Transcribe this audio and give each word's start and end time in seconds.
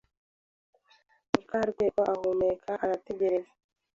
Mukarwego 1.31 2.01
ahumeka 2.13 2.71
arategereza. 2.83 3.51